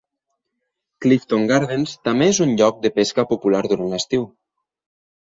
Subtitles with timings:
[1.07, 4.31] Clifton Gardens també és un lloc de pesca popular durant l'estiu.